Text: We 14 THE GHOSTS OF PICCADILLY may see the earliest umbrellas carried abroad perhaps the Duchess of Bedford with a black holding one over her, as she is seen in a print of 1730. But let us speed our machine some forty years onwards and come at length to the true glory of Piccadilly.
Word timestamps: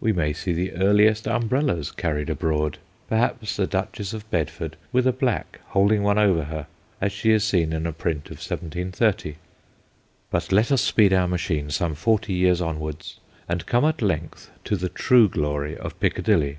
We 0.00 0.10
14 0.10 0.16
THE 0.16 0.16
GHOSTS 0.16 0.16
OF 0.16 0.16
PICCADILLY 0.16 0.28
may 0.28 0.32
see 0.32 0.52
the 0.52 0.84
earliest 0.84 1.28
umbrellas 1.28 1.90
carried 1.92 2.28
abroad 2.28 2.78
perhaps 3.08 3.54
the 3.54 3.68
Duchess 3.68 4.12
of 4.12 4.28
Bedford 4.28 4.76
with 4.90 5.06
a 5.06 5.12
black 5.12 5.60
holding 5.68 6.02
one 6.02 6.18
over 6.18 6.42
her, 6.42 6.66
as 7.00 7.12
she 7.12 7.30
is 7.30 7.44
seen 7.44 7.72
in 7.72 7.86
a 7.86 7.92
print 7.92 8.26
of 8.32 8.38
1730. 8.38 9.36
But 10.28 10.50
let 10.50 10.72
us 10.72 10.82
speed 10.82 11.12
our 11.12 11.28
machine 11.28 11.70
some 11.70 11.94
forty 11.94 12.32
years 12.32 12.60
onwards 12.60 13.20
and 13.48 13.64
come 13.66 13.84
at 13.84 14.02
length 14.02 14.50
to 14.64 14.74
the 14.74 14.88
true 14.88 15.28
glory 15.28 15.76
of 15.76 16.00
Piccadilly. 16.00 16.58